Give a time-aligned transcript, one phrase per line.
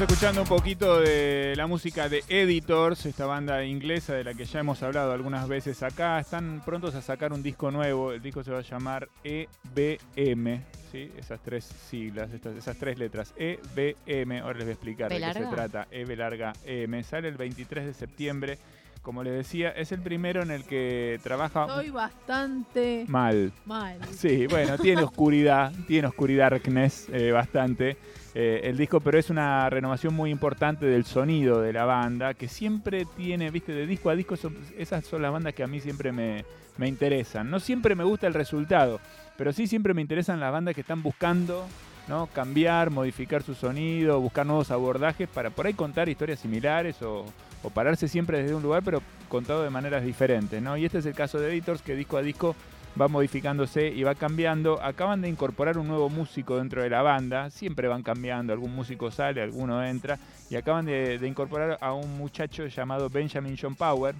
[0.00, 4.46] Estamos escuchando un poquito de la música de Editors, esta banda inglesa de la que
[4.46, 6.18] ya hemos hablado algunas veces acá.
[6.18, 8.12] Están prontos a sacar un disco nuevo.
[8.12, 10.62] El disco se va a llamar EBM.
[10.90, 11.12] ¿sí?
[11.18, 13.34] Esas tres siglas, estas, esas tres letras.
[13.36, 14.40] EBM.
[14.40, 15.86] Ahora les voy a explicar ¿B de qué se trata.
[15.90, 17.02] EB larga M.
[17.02, 18.58] Sale el 23 de septiembre.
[19.02, 23.50] Como les decía, es el primero en el que trabaja Estoy bastante mal.
[23.64, 23.98] mal.
[24.12, 27.96] Sí, bueno, tiene oscuridad, tiene oscuridad darkness eh, bastante
[28.34, 32.46] eh, el disco, pero es una renovación muy importante del sonido de la banda, que
[32.46, 35.80] siempre tiene, viste, de disco a disco, son- esas son las bandas que a mí
[35.80, 36.44] siempre me,
[36.76, 37.50] me interesan.
[37.50, 39.00] No siempre me gusta el resultado,
[39.38, 41.66] pero sí siempre me interesan las bandas que están buscando
[42.06, 42.26] ¿no?
[42.26, 47.24] cambiar, modificar su sonido, buscar nuevos abordajes para por ahí contar historias similares o,
[47.62, 50.60] o pararse siempre desde un lugar, pero contado de maneras diferentes.
[50.62, 50.76] ¿no?
[50.76, 52.54] Y este es el caso de Editors, que disco a disco
[53.00, 54.82] va modificándose y va cambiando.
[54.82, 59.10] Acaban de incorporar un nuevo músico dentro de la banda, siempre van cambiando, algún músico
[59.10, 64.14] sale, alguno entra, y acaban de, incorporar a un muchacho llamado Benjamin John Power,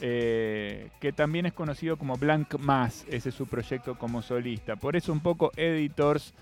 [0.00, 4.76] eh, que también es conocido como Blank Mass, ese es su proyecto como solista.
[4.76, 6.34] Por eso un poco Editors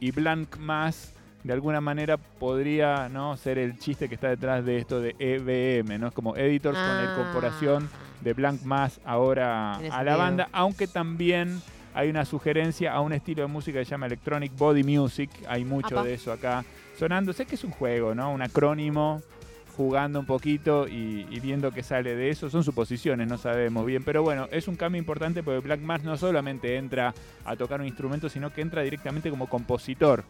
[0.00, 1.12] y Blank Mass
[1.46, 3.36] de alguna manera podría ¿no?
[3.36, 6.08] ser el chiste que está detrás de esto de EBM, ¿no?
[6.08, 7.12] Es como Editors con la Ah.
[7.12, 7.88] incorporación
[8.20, 11.60] de Blank Mass ahora a la banda, aunque también
[11.94, 15.64] hay una sugerencia a un estilo de música que se llama Electronic Body Music, hay
[15.64, 16.02] mucho Apa.
[16.04, 16.64] de eso acá
[16.98, 18.32] sonando, sé que es un juego, ¿no?
[18.32, 19.22] Un acrónimo
[19.76, 22.48] jugando un poquito y, y viendo qué sale de eso.
[22.48, 24.02] Son suposiciones, no sabemos bien.
[24.04, 27.12] Pero bueno, es un cambio importante porque Black Mass no solamente entra
[27.44, 30.24] a tocar un instrumento, sino que entra directamente como compositor.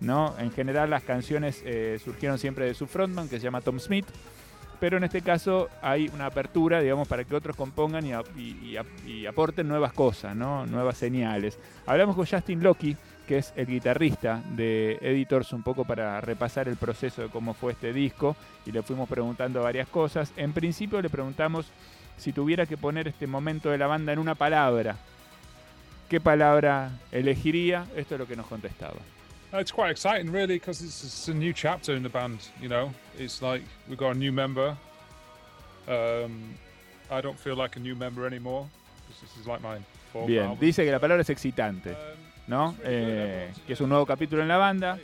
[0.00, 0.34] ¿No?
[0.38, 4.06] En general las canciones eh, surgieron siempre de su frontman, que se llama Tom Smith.
[4.80, 9.92] Pero en este caso hay una apertura, digamos, para que otros compongan y, aporten nuevas
[9.92, 10.64] cosas, ¿no?
[10.64, 11.58] Nuevas señales.
[11.84, 12.96] Hablamos con Justin Loki,
[13.28, 17.72] que es el guitarrista de Editors, un poco para repasar el proceso de cómo fue
[17.72, 20.32] este disco y le fuimos preguntando varias cosas.
[20.38, 21.70] En principio le preguntamos
[22.16, 24.96] si tuviera que poner este momento de la banda en una palabra,
[26.08, 27.84] ¿qué palabra elegiría?
[27.96, 28.96] Esto es lo que nos contestaba.
[29.52, 32.38] Uh, It's quite exciting, really, because it's, it's a new chapter in the band.
[32.60, 34.76] You know, it's like we've got a new member.
[35.88, 36.54] Um,
[37.10, 38.66] I don't feel like a new member anymore
[39.08, 39.78] this is like my
[40.12, 40.60] fourth Bien, album.
[40.60, 41.96] dice que la palabra es excitante, Um,
[42.46, 42.76] ¿no?
[42.84, 44.98] Eh, que es un nuevo capítulo en la banda,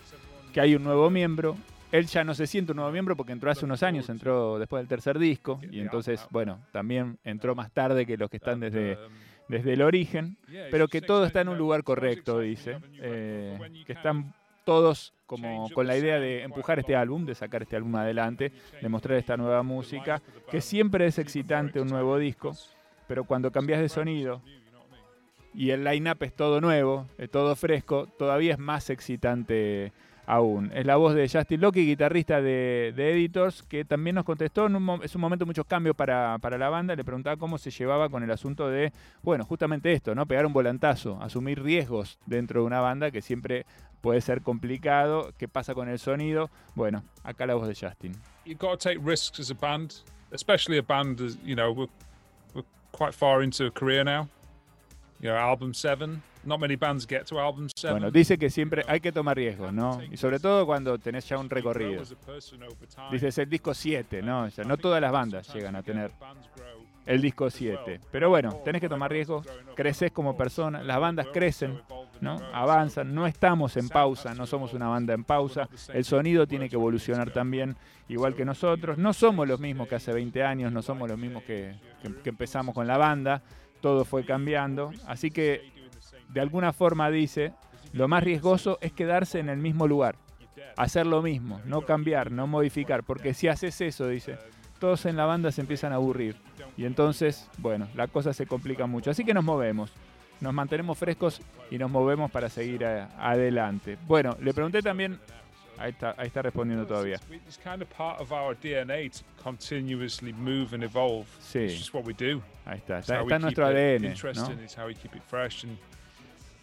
[0.53, 1.57] que hay un nuevo miembro.
[1.91, 4.81] Él ya no se siente un nuevo miembro porque entró hace unos años, entró después
[4.81, 8.95] del tercer disco y entonces, bueno, también entró más tarde que los que están desde,
[8.95, 9.13] um,
[9.49, 10.37] desde el origen,
[10.71, 14.34] pero que todo está en un lugar correcto, dice, eh, que están
[14.65, 18.53] todos como con la idea de empujar este álbum, de sacar este álbum adelante,
[18.83, 20.21] de mostrar esta nueva música,
[20.51, 22.53] que siempre es excitante un nuevo disco,
[23.07, 24.43] pero cuando cambias de sonido
[25.55, 29.93] y el line-up es todo nuevo, es todo fresco, todavía es más excitante
[30.27, 30.71] aún.
[30.75, 34.67] Es la voz de Justin Loki, guitarrista de, de Editors, que también nos contestó.
[34.67, 36.95] En un, es un momento muchos cambios para, para la banda.
[36.95, 38.93] Le preguntaba cómo se llevaba con el asunto de,
[39.23, 40.27] bueno, justamente esto, ¿no?
[40.27, 43.65] Pegar un volantazo, asumir riesgos dentro de una banda que siempre
[44.01, 45.33] puede ser complicado.
[45.39, 46.51] ¿Qué pasa con el sonido?
[46.75, 48.13] Bueno, acá la voz de Justin.
[48.45, 49.95] You've got to take risks as a band,
[50.33, 51.89] especially a band as you know we're
[52.93, 54.29] quite far into a career now.
[55.21, 56.22] You know, album seven.
[56.47, 57.95] Not many bands get to album seven.
[57.98, 60.01] Bueno, dice que siempre hay que tomar riesgos, ¿no?
[60.10, 62.03] Y sobre todo cuando tenés ya un recorrido.
[63.10, 64.45] Dice, es el disco 7, ¿no?
[64.45, 66.10] O sea, no todas las bandas llegan a tener
[67.07, 68.01] el disco 7.
[68.10, 71.81] Pero bueno, tenés que tomar riesgos, creces como persona, las bandas crecen,
[72.21, 72.37] ¿no?
[72.53, 76.77] Avanzan, no estamos en pausa, no somos una banda en pausa, el sonido tiene que
[76.77, 77.77] evolucionar también,
[78.09, 81.43] igual que nosotros, no somos los mismos que hace 20 años, no somos los mismos
[81.45, 83.43] que, que- que empezamos con la banda,
[83.81, 85.71] todo fue cambiando, así que
[86.28, 87.53] de alguna forma dice,
[87.93, 90.17] lo más riesgoso es quedarse en el mismo lugar,
[90.77, 94.37] hacer lo mismo, no cambiar, no modificar, porque si haces eso, dice,
[94.78, 96.37] todos en la banda se empiezan a aburrir.
[96.77, 99.11] Y entonces, bueno, la cosa se complica mucho.
[99.11, 99.91] Así que nos movemos,
[100.41, 101.41] nos mantenemos frescos
[101.71, 103.97] y nos movemos para seguir a- adelante.
[104.07, 105.19] Bueno, le pregunté también,
[105.79, 107.19] ahí está, ahí está respondiendo todavía.
[111.41, 111.69] Sí.
[112.67, 114.05] Ahí está, está, está nuestro ADN.
[114.43, 114.47] ¿no?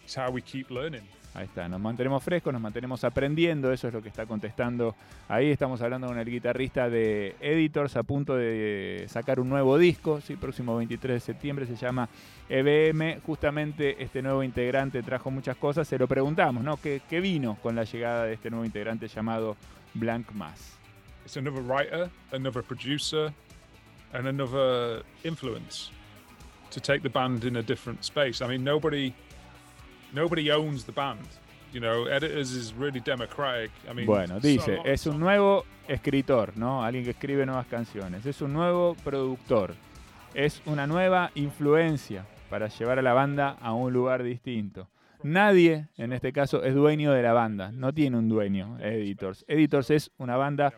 [0.04, 1.02] It's how we keep learning.
[1.34, 4.94] Ahí está, nos mantenemos frescos, nos mantenemos aprendiendo, eso es lo que está contestando.
[5.26, 10.20] Ahí estamos hablando con el guitarrista de Editors a punto de sacar un nuevo disco,
[10.20, 12.08] sí, próximo 23 de septiembre se llama
[12.48, 13.20] EBM.
[13.22, 16.76] Justamente este nuevo integrante trajo muchas cosas, se lo preguntamos, ¿no?
[16.76, 19.56] ¿Qué, qué vino con la llegada de este nuevo integrante llamado
[19.94, 20.78] Blank Mass?
[21.24, 23.32] It's another writer, another producer,
[24.12, 25.90] and another influence
[26.70, 28.40] to take the band in a different space.
[28.42, 29.12] I mean, nobody,
[30.14, 31.20] nobody owns the band.
[31.72, 33.70] You know, editors is really democratic.
[33.90, 36.84] I mean, Bueno, so dice, lot- es so- un nuevo escritor, ¿no?
[36.84, 38.24] Alguien que escribe nuevas canciones.
[38.24, 39.74] Es un nuevo productor.
[40.34, 44.88] Es una nueva influencia para llevar a la banda a un lugar distinto.
[45.24, 47.72] Nadie, en este caso, es dueño de la banda.
[47.72, 49.44] No tiene un dueño, Editors.
[49.48, 50.72] Editors es una banda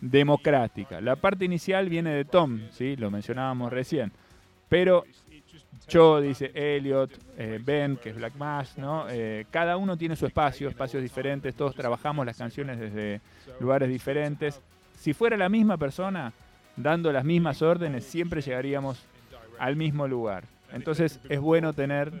[0.00, 1.00] democrática.
[1.00, 2.96] La parte inicial viene de Tom, ¿sí?
[2.96, 4.12] Lo mencionábamos recién.
[4.68, 5.04] Pero
[5.90, 9.06] Cho, dice Elliot, eh, Ben, que es Black Mass, ¿no?
[9.10, 13.20] Eh, cada uno tiene su espacio, espacios diferentes, todos trabajamos las canciones desde
[13.58, 14.60] lugares diferentes.
[14.96, 16.32] Si fuera la misma persona
[16.76, 19.02] dando las mismas órdenes, siempre llegaríamos
[19.58, 20.44] al mismo lugar.
[20.72, 22.12] Entonces es bueno tener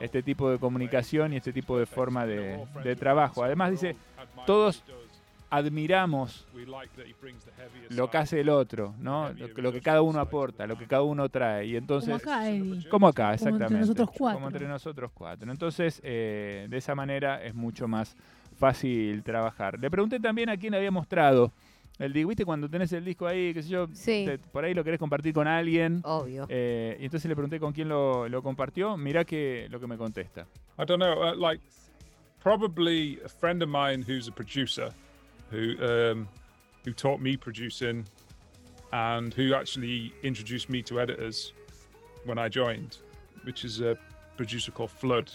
[0.00, 3.44] este tipo de comunicación y este tipo de forma de, de trabajo.
[3.44, 3.94] Además dice,
[4.46, 4.82] todos
[5.50, 6.46] admiramos
[7.90, 9.30] lo que hace el otro, ¿no?
[9.32, 11.66] Lo que, lo que cada uno aporta, lo que cada uno trae.
[11.66, 12.88] Y entonces, Como acá, Eddie.
[12.88, 13.80] como acá, Como entre exactamente.
[13.80, 14.36] nosotros cuatro.
[14.38, 15.50] Como entre nosotros cuatro.
[15.50, 18.16] Entonces, eh, de esa manera es mucho más
[18.58, 19.78] fácil trabajar.
[19.78, 21.52] Le pregunté también a quién había mostrado
[21.98, 22.28] el disco.
[22.28, 24.24] ¿Viste cuando tenés el disco ahí, qué sé yo, Sí.
[24.26, 26.00] te- por ahí lo querés compartir con alguien?
[26.04, 26.46] Obvio.
[26.48, 28.96] Eh, y entonces le pregunté con quién lo, lo compartió.
[28.96, 30.42] Mirá que, lo que me contesta.
[30.78, 31.62] I don't know, uh, like
[32.42, 34.92] probably a friend of mine who's a producer,
[35.50, 36.28] who um,
[36.84, 38.04] who taught me producing,
[38.92, 41.52] and who actually introduced me to editors
[42.24, 42.98] when I joined,
[43.44, 43.96] which is a
[44.36, 45.30] producer called Flood,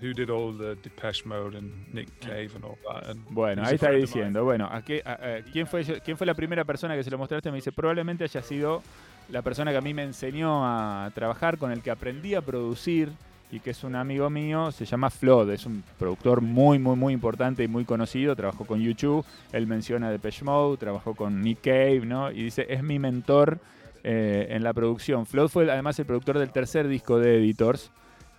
[0.00, 3.08] who did all the Depeche Mode and Nick Cave and all that.
[3.10, 4.44] And Bueno, ahí está diciendo.
[4.44, 7.18] Bueno, ¿a qué- a- a- ¿quién, fue, ¿quién fue la primera persona que se lo
[7.18, 7.50] mostraste?
[7.50, 8.82] Me dice, probablemente haya sido
[9.28, 13.10] la persona que a mí me enseñó a trabajar, con el que aprendí a producir
[13.52, 17.12] y que es un amigo mío, se llama Flood, es un productor muy, muy, muy
[17.12, 22.02] importante y muy conocido, trabajó con YouTube, él menciona Depeche Mode, trabajó con Nick Cave,
[22.06, 22.30] ¿no?
[22.30, 23.58] Y dice, es mi mentor
[24.04, 25.26] eh, en la producción.
[25.26, 27.90] Flood fue además el productor del tercer disco de Editors,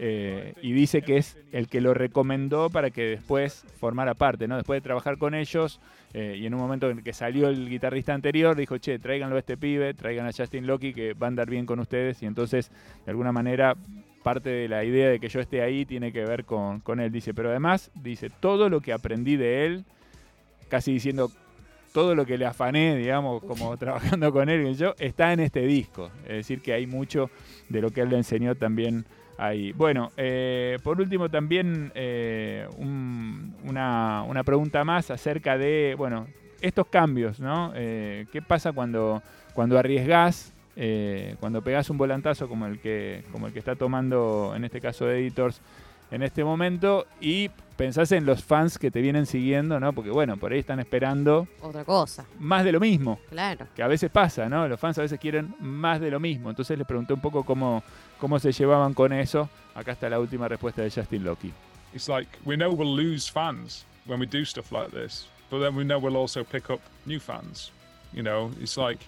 [0.04, 4.56] eh, y dice que es el que lo recomendó para que después formara parte, ¿no?
[4.56, 5.80] Después de trabajar con ellos
[6.16, 9.40] eh, y en un momento en que salió el guitarrista anterior, dijo, che, tráiganlo a
[9.40, 12.72] este pibe, traigan a Justin Loki que va a andar bien con ustedes y entonces
[13.06, 13.76] de alguna manera
[14.24, 17.12] parte de la idea de que yo esté ahí tiene que ver con, con él,
[17.12, 19.86] dice, pero además dice, todo lo que aprendí de él,
[20.70, 21.32] casi diciendo
[21.94, 25.62] todo lo que le afané, digamos, como trabajando con él y yo, está en este
[25.62, 26.10] disco.
[26.24, 27.30] Es decir, que hay mucho
[27.70, 29.06] de lo que él le enseñó también
[29.38, 29.72] ahí.
[29.74, 36.28] Bueno, eh, por último también eh, un- una, una pregunta más acerca de, bueno,
[36.62, 37.74] estos cambios, ¿no?
[37.76, 39.22] Eh, ¿Qué pasa cuando,
[39.54, 44.54] cuando arriesgás, eh, cuando pegás un volantazo como el, que, como el que está tomando,
[44.56, 45.62] en este caso, Editors,
[46.12, 49.94] en este momento y pensás en los fans que te vienen siguiendo, ¿no?
[49.94, 53.66] Porque, bueno, por ahí están esperando Otra cosa, más de lo mismo claro.
[53.76, 54.68] que a veces pasa, ¿no?
[54.68, 56.50] Los fans a veces quieren más de lo mismo.
[56.50, 57.82] Entonces les pregunté un poco cómo,
[58.20, 59.50] cómo se llevaban con eso.
[59.74, 61.52] Acá está la última respuesta de Justin Loki.
[61.94, 65.76] It's like we know we'll lose fans when we do stuff like this, but then
[65.76, 67.72] we know we'll also pick up new fans.
[68.14, 69.00] You know, it's like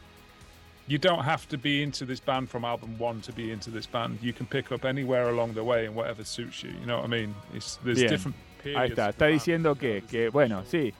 [0.87, 3.87] you don't have to be into this band from album one to be into this
[3.87, 4.19] band.
[4.21, 6.71] You can pick up anywhere along the way and whatever suits you.
[6.71, 7.35] You know what I mean?
[7.53, 8.09] It's there's Bien.
[8.09, 8.35] different.
[8.75, 9.09] Ahí está.
[9.09, 10.93] Está diciendo que, que bueno, sí,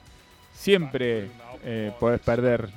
[0.52, 1.30] siempre
[1.64, 2.68] eh, podés perder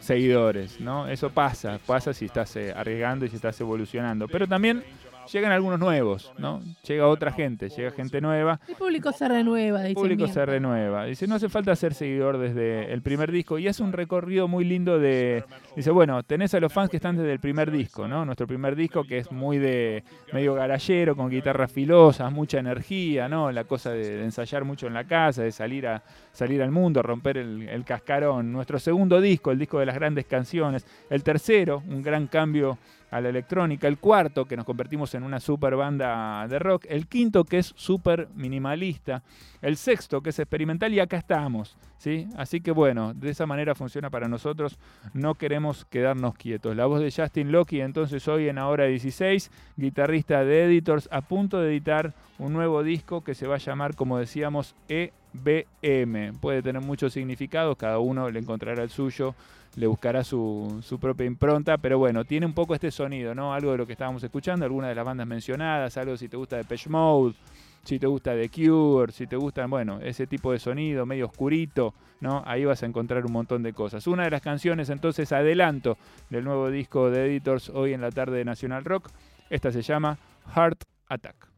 [0.00, 1.08] seguidores, ¿no?
[1.08, 4.28] Eso pasa, pasa si estás eh, arriesgando y si estás evolucionando.
[4.28, 4.82] Pero también
[5.32, 6.60] llegan algunos nuevos, ¿no?
[6.86, 8.60] Llega otra gente, llega gente nueva.
[8.68, 9.94] El público se renueva, El dice.
[9.94, 10.34] público Mier.
[10.34, 11.04] se renueva.
[11.04, 13.58] Dice, no hace falta ser seguidor desde el primer disco.
[13.58, 15.44] Y hace un recorrido muy lindo de...
[15.76, 18.24] Dice, bueno, tenés a los fans que están desde el primer disco, ¿no?
[18.24, 23.50] Nuestro primer disco que es muy de medio garallero, con guitarras filosas, mucha energía, ¿no?
[23.52, 27.02] La cosa de, de ensayar mucho en la casa, de salir, a, salir al mundo,
[27.02, 28.52] romper el, el cascarón.
[28.52, 30.86] Nuestro segundo disco, el disco de las grandes canciones.
[31.08, 32.78] El tercero, un gran cambio
[33.10, 33.88] a la electrónica.
[33.88, 36.86] El cuarto, que nos convertimos en una super banda de rock.
[36.88, 39.22] El quinto, que es súper minimalista.
[39.60, 40.92] El sexto, que es experimental.
[40.92, 41.76] Y acá estamos.
[42.00, 42.28] ¿sí?
[42.36, 44.78] Así que bueno, de esa manera funciona para nosotros.
[45.12, 46.74] No queremos quedarnos quietos.
[46.74, 51.60] La voz de Justin Loki, entonces hoy en Ahora 16, guitarrista de Editors, a punto
[51.60, 56.38] de editar un nuevo disco que se va a llamar, como decíamos, EBM.
[56.40, 59.34] Puede tener muchos significados, cada uno le encontrará el suyo
[59.80, 63.54] le buscará su, su propia impronta, pero bueno, tiene un poco este sonido, ¿no?
[63.54, 66.56] Algo de lo que estábamos escuchando, algunas de las bandas mencionadas, algo si te gusta
[66.56, 67.34] de Depeche Mode,
[67.82, 71.94] si te gusta The Cure, si te gustan, bueno, ese tipo de sonido medio oscurito,
[72.20, 72.42] ¿no?
[72.46, 74.06] Ahí vas a encontrar un montón de cosas.
[74.06, 75.96] Una de las canciones, entonces, adelanto
[76.28, 79.10] del nuevo disco de Editors hoy en la tarde de National Rock,
[79.48, 80.18] esta se llama
[80.54, 81.49] Heart Attack.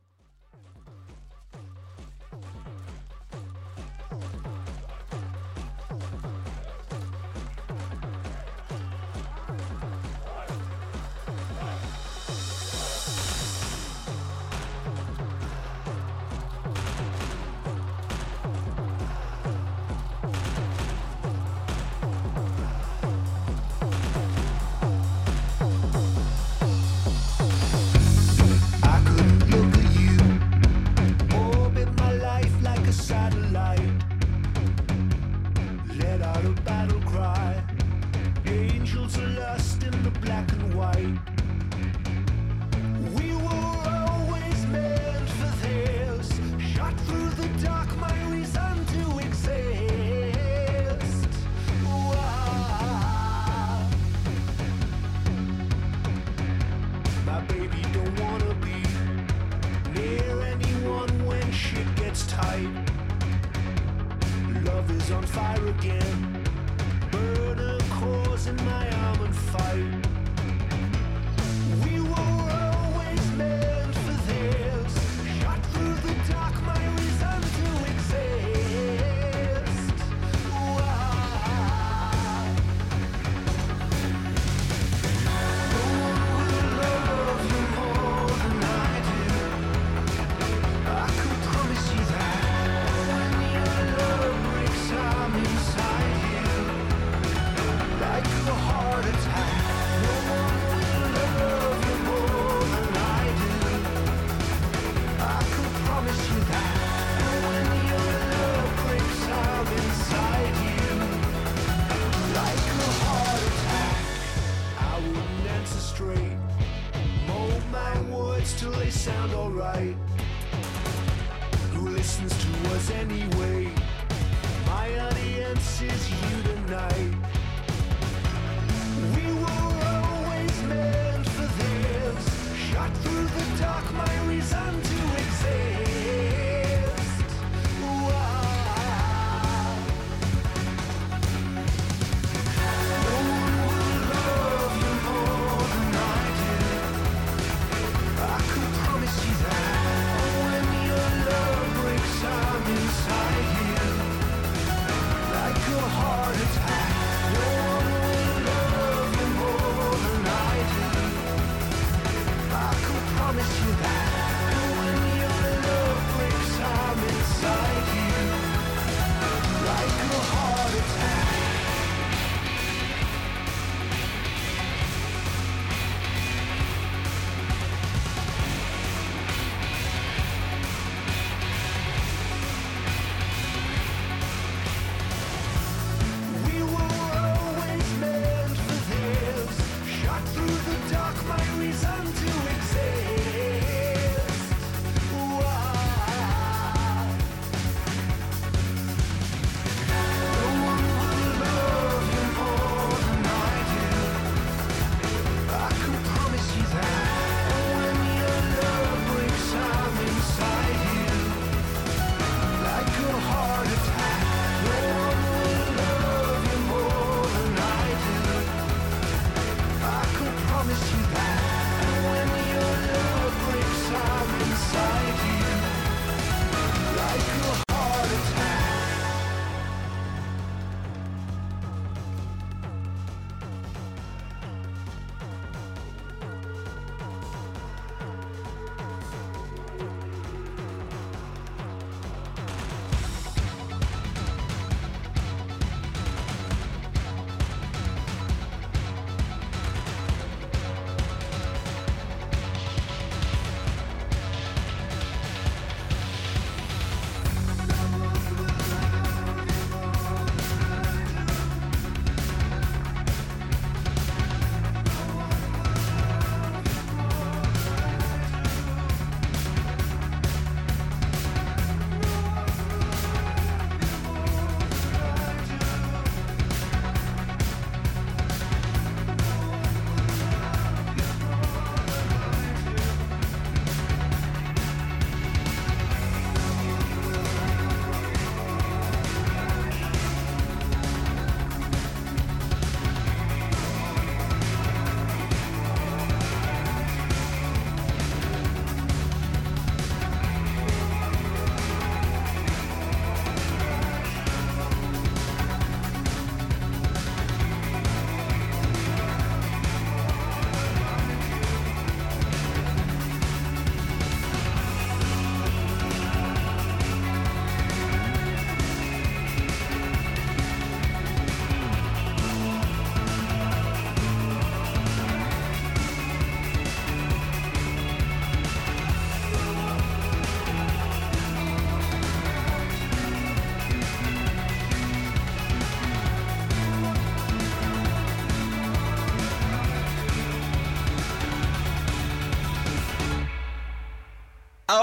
[133.35, 134.92] The dark, my reason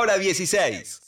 [0.10, 0.99] Ahora 16.